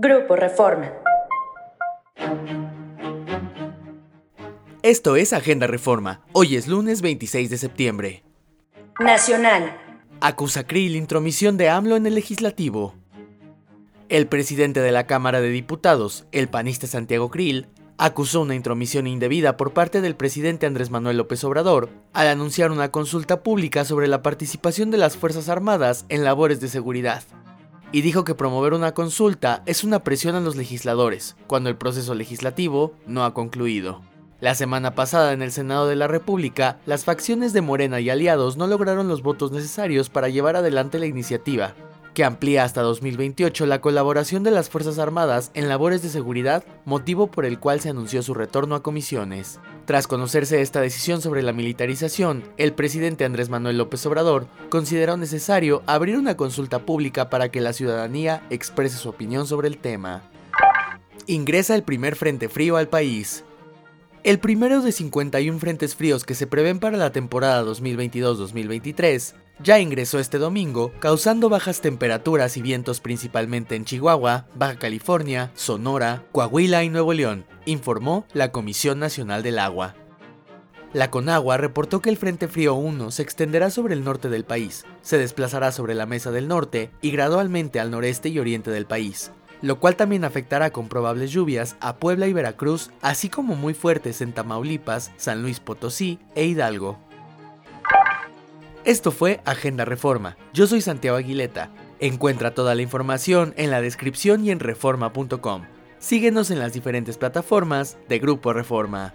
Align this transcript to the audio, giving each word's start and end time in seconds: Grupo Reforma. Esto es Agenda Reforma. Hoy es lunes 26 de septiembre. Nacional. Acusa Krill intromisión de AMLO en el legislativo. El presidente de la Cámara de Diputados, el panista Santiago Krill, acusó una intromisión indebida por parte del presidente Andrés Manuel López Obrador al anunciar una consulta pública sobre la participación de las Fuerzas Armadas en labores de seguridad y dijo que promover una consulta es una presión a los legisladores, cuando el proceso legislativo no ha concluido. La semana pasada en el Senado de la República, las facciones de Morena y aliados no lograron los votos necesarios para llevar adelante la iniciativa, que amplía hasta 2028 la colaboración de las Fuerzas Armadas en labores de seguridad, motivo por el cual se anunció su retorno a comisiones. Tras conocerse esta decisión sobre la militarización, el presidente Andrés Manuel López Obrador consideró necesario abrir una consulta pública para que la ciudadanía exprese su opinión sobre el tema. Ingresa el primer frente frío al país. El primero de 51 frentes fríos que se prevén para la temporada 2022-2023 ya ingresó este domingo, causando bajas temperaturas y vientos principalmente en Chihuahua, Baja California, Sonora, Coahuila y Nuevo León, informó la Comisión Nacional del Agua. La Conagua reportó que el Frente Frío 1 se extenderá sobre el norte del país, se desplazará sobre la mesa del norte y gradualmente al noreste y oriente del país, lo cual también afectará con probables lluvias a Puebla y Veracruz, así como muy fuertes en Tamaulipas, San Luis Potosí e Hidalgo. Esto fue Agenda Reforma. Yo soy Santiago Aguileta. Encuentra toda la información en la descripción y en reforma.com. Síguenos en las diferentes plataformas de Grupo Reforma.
Grupo 0.00 0.36
Reforma. 0.36 0.92
Esto 4.84 5.16
es 5.16 5.32
Agenda 5.32 5.66
Reforma. 5.66 6.20
Hoy 6.30 6.54
es 6.54 6.68
lunes 6.68 7.02
26 7.02 7.50
de 7.50 7.58
septiembre. 7.58 8.22
Nacional. 9.00 9.76
Acusa 10.20 10.68
Krill 10.68 10.94
intromisión 10.94 11.56
de 11.56 11.68
AMLO 11.68 11.96
en 11.96 12.06
el 12.06 12.14
legislativo. 12.14 12.94
El 14.08 14.28
presidente 14.28 14.78
de 14.82 14.92
la 14.92 15.08
Cámara 15.08 15.40
de 15.40 15.48
Diputados, 15.48 16.26
el 16.30 16.46
panista 16.46 16.86
Santiago 16.86 17.28
Krill, 17.28 17.66
acusó 17.96 18.42
una 18.42 18.54
intromisión 18.54 19.08
indebida 19.08 19.56
por 19.56 19.72
parte 19.72 20.00
del 20.00 20.14
presidente 20.14 20.66
Andrés 20.66 20.90
Manuel 20.90 21.16
López 21.16 21.42
Obrador 21.42 21.88
al 22.12 22.28
anunciar 22.28 22.70
una 22.70 22.92
consulta 22.92 23.42
pública 23.42 23.84
sobre 23.84 24.06
la 24.06 24.22
participación 24.22 24.92
de 24.92 24.98
las 24.98 25.16
Fuerzas 25.16 25.48
Armadas 25.48 26.06
en 26.08 26.22
labores 26.22 26.60
de 26.60 26.68
seguridad 26.68 27.24
y 27.92 28.02
dijo 28.02 28.24
que 28.24 28.34
promover 28.34 28.74
una 28.74 28.92
consulta 28.92 29.62
es 29.66 29.84
una 29.84 30.04
presión 30.04 30.34
a 30.34 30.40
los 30.40 30.56
legisladores, 30.56 31.36
cuando 31.46 31.70
el 31.70 31.76
proceso 31.76 32.14
legislativo 32.14 32.92
no 33.06 33.24
ha 33.24 33.34
concluido. 33.34 34.02
La 34.40 34.54
semana 34.54 34.94
pasada 34.94 35.32
en 35.32 35.42
el 35.42 35.50
Senado 35.50 35.88
de 35.88 35.96
la 35.96 36.06
República, 36.06 36.78
las 36.86 37.04
facciones 37.04 37.52
de 37.52 37.60
Morena 37.60 37.98
y 37.98 38.08
aliados 38.08 38.56
no 38.56 38.66
lograron 38.66 39.08
los 39.08 39.22
votos 39.22 39.50
necesarios 39.50 40.10
para 40.10 40.28
llevar 40.28 40.54
adelante 40.54 40.98
la 40.98 41.06
iniciativa, 41.06 41.74
que 42.18 42.24
amplía 42.24 42.64
hasta 42.64 42.82
2028 42.82 43.64
la 43.66 43.80
colaboración 43.80 44.42
de 44.42 44.50
las 44.50 44.68
Fuerzas 44.70 44.98
Armadas 44.98 45.52
en 45.54 45.68
labores 45.68 46.02
de 46.02 46.08
seguridad, 46.08 46.64
motivo 46.84 47.28
por 47.28 47.44
el 47.44 47.60
cual 47.60 47.78
se 47.78 47.90
anunció 47.90 48.24
su 48.24 48.34
retorno 48.34 48.74
a 48.74 48.82
comisiones. 48.82 49.60
Tras 49.84 50.08
conocerse 50.08 50.60
esta 50.60 50.80
decisión 50.80 51.22
sobre 51.22 51.44
la 51.44 51.52
militarización, 51.52 52.42
el 52.56 52.72
presidente 52.72 53.24
Andrés 53.24 53.50
Manuel 53.50 53.78
López 53.78 54.04
Obrador 54.04 54.48
consideró 54.68 55.16
necesario 55.16 55.84
abrir 55.86 56.16
una 56.16 56.36
consulta 56.36 56.80
pública 56.80 57.30
para 57.30 57.50
que 57.50 57.60
la 57.60 57.72
ciudadanía 57.72 58.44
exprese 58.50 58.96
su 58.96 59.10
opinión 59.10 59.46
sobre 59.46 59.68
el 59.68 59.78
tema. 59.78 60.28
Ingresa 61.28 61.76
el 61.76 61.84
primer 61.84 62.16
frente 62.16 62.48
frío 62.48 62.78
al 62.78 62.88
país. 62.88 63.44
El 64.24 64.40
primero 64.40 64.82
de 64.82 64.90
51 64.90 65.60
frentes 65.60 65.94
fríos 65.94 66.24
que 66.24 66.34
se 66.34 66.48
prevén 66.48 66.80
para 66.80 66.96
la 66.96 67.12
temporada 67.12 67.62
2022-2023 67.62 69.34
ya 69.62 69.80
ingresó 69.80 70.18
este 70.18 70.38
domingo, 70.38 70.92
causando 71.00 71.48
bajas 71.48 71.80
temperaturas 71.80 72.56
y 72.56 72.62
vientos 72.62 73.00
principalmente 73.00 73.74
en 73.74 73.84
Chihuahua, 73.84 74.46
Baja 74.54 74.78
California, 74.78 75.50
Sonora, 75.54 76.24
Coahuila 76.32 76.84
y 76.84 76.90
Nuevo 76.90 77.12
León, 77.12 77.44
informó 77.66 78.24
la 78.32 78.52
Comisión 78.52 78.98
Nacional 78.98 79.42
del 79.42 79.58
Agua. 79.58 79.94
La 80.92 81.10
Conagua 81.10 81.58
reportó 81.58 82.00
que 82.00 82.08
el 82.08 82.16
Frente 82.16 82.48
Frío 82.48 82.74
1 82.74 83.10
se 83.10 83.22
extenderá 83.22 83.70
sobre 83.70 83.94
el 83.94 84.04
norte 84.04 84.30
del 84.30 84.44
país, 84.44 84.86
se 85.02 85.18
desplazará 85.18 85.70
sobre 85.70 85.94
la 85.94 86.06
mesa 86.06 86.30
del 86.30 86.48
norte 86.48 86.90
y 87.02 87.10
gradualmente 87.10 87.78
al 87.78 87.90
noreste 87.90 88.30
y 88.30 88.38
oriente 88.38 88.70
del 88.70 88.86
país, 88.86 89.30
lo 89.60 89.80
cual 89.80 89.96
también 89.96 90.24
afectará 90.24 90.70
con 90.70 90.88
probables 90.88 91.30
lluvias 91.30 91.76
a 91.80 91.96
Puebla 91.96 92.26
y 92.26 92.32
Veracruz, 92.32 92.90
así 93.02 93.28
como 93.28 93.54
muy 93.54 93.74
fuertes 93.74 94.22
en 94.22 94.32
Tamaulipas, 94.32 95.10
San 95.18 95.42
Luis 95.42 95.60
Potosí 95.60 96.20
e 96.34 96.46
Hidalgo. 96.46 97.07
Esto 98.88 99.12
fue 99.12 99.42
Agenda 99.44 99.84
Reforma. 99.84 100.38
Yo 100.54 100.66
soy 100.66 100.80
Santiago 100.80 101.18
Aguileta. 101.18 101.70
Encuentra 102.00 102.54
toda 102.54 102.74
la 102.74 102.80
información 102.80 103.52
en 103.58 103.70
la 103.70 103.82
descripción 103.82 104.46
y 104.46 104.50
en 104.50 104.60
reforma.com. 104.60 105.64
Síguenos 105.98 106.50
en 106.50 106.58
las 106.58 106.72
diferentes 106.72 107.18
plataformas 107.18 107.98
de 108.08 108.18
Grupo 108.18 108.54
Reforma. 108.54 109.12